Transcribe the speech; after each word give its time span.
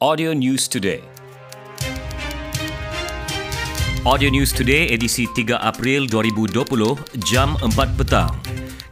Audio 0.00 0.32
News 0.32 0.64
Today. 0.64 1.04
Audio 4.08 4.32
News 4.32 4.48
Today 4.48 4.88
edisi 4.96 5.28
3 5.28 5.60
April 5.60 6.08
2020 6.08 7.20
jam 7.20 7.52
4 7.60 8.00
petang. 8.00 8.32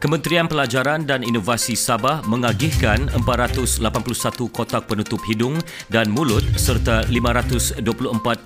Kementerian 0.04 0.44
Pelajaran 0.44 1.08
dan 1.08 1.24
Inovasi 1.24 1.80
Sabah 1.80 2.20
mengagihkan 2.28 3.08
481 3.24 4.52
kotak 4.52 4.84
penutup 4.84 5.24
hidung 5.24 5.56
dan 5.88 6.12
mulut 6.12 6.44
serta 6.60 7.08
524 7.08 7.80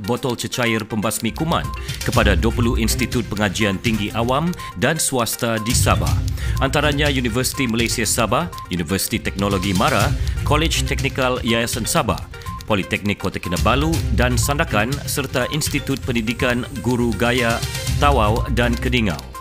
botol 0.06 0.38
cecair 0.38 0.86
pembasmi 0.86 1.34
kuman 1.34 1.66
kepada 2.06 2.38
20 2.38 2.78
institut 2.78 3.26
pengajian 3.26 3.74
tinggi 3.82 4.14
awam 4.14 4.54
dan 4.78 5.02
swasta 5.02 5.58
di 5.66 5.74
Sabah. 5.74 6.14
Antaranya 6.62 7.10
Universiti 7.10 7.66
Malaysia 7.66 8.06
Sabah, 8.06 8.46
Universiti 8.70 9.18
Teknologi 9.18 9.74
Mara, 9.74 10.14
College 10.46 10.86
Teknikal 10.86 11.42
Yayasan 11.42 11.90
Sabah, 11.90 12.22
Politeknik 12.72 13.20
Kota 13.20 13.36
Kinabalu 13.36 13.92
dan 14.16 14.40
Sandakan 14.40 14.88
serta 15.04 15.44
Institut 15.52 16.00
Pendidikan 16.08 16.64
Guru 16.80 17.12
Gaya 17.20 17.60
Tawau 18.00 18.48
dan 18.56 18.72
Kedingau. 18.72 19.31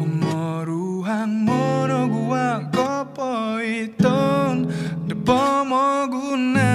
Pemoruhang 0.00 1.44
mono 1.44 2.08
gua 2.08 2.64
kopo 2.72 3.60
iton. 3.60 4.72
Depo 5.04 5.40
mo 5.68 6.08
guna 6.08 6.71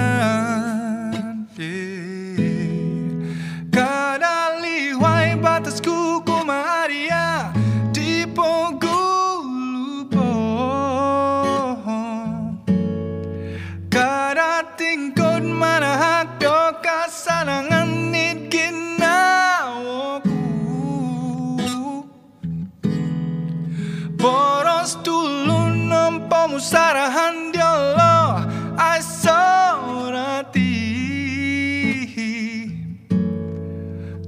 nampak 26.58 26.66
musarahan 26.66 27.54
dialog 27.54 28.50
Ay 28.74 28.98
sorati 29.02 30.66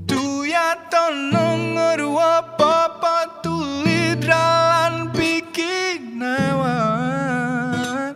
Tuya 0.06 0.78
tonong 0.90 1.74
ngerua 1.74 2.54
papa 2.54 3.42
tuli 3.42 4.14
dralan 4.22 5.10
bikin 5.10 6.22
nawan 6.22 8.14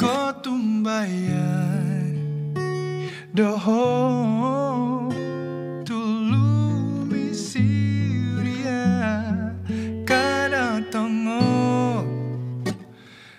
Kau 0.00 0.32
tumbayan 0.40 2.16
Doho 3.36 4.37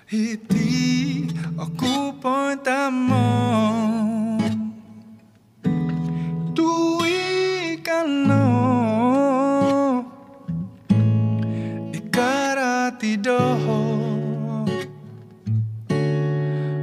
Hiti 0.09 1.29
Aku 1.53 2.17
pun 2.17 2.57
tamong 2.65 4.41
Tui 6.57 7.77
kano 7.85 8.49
Ikarati 11.93 13.21
doho. 13.21 13.85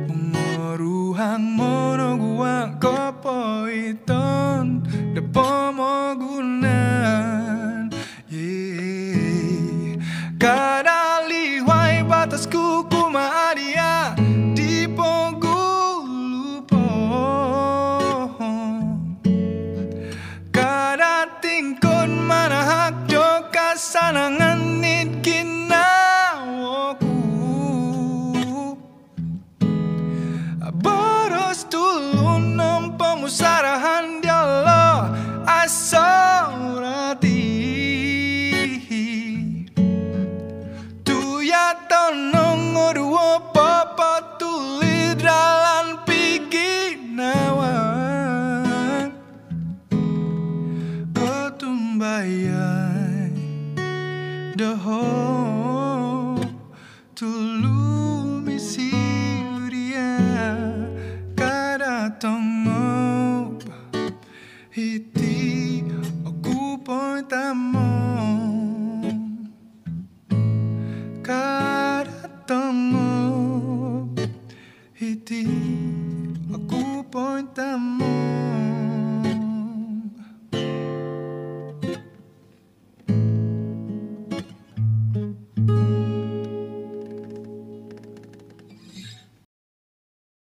Mengoruhang 0.07 1.51
monoguang 1.51 2.79
kopo 2.79 3.67
iton 3.67 4.87
manahak 22.27 23.07
yo 23.07 23.47
kasanangan 23.55 24.83
nit 24.83 25.23
ginawoku 25.23 27.07
Boros 30.83 31.63
tulun 31.71 32.59
nang 32.59 32.99
pemusarahan 32.99 34.19
di 34.19 34.29
Allah 34.29 35.15
asorati 35.47 37.47
Tu 41.07 41.47
ya 41.47 41.79
tonong 41.87 42.75
ngoruop 42.75 43.56
Kau 51.97 52.05
tumbayan 52.05 53.33
Doho 54.53 55.01